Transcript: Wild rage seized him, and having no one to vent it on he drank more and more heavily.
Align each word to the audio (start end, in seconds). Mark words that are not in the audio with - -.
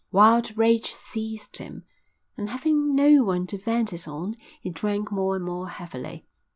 Wild 0.11 0.57
rage 0.57 0.91
seized 0.95 1.57
him, 1.57 1.83
and 2.35 2.49
having 2.49 2.95
no 2.95 3.23
one 3.23 3.45
to 3.45 3.57
vent 3.59 3.93
it 3.93 4.07
on 4.07 4.35
he 4.59 4.71
drank 4.71 5.11
more 5.11 5.35
and 5.35 5.45
more 5.45 5.69
heavily. 5.69 6.25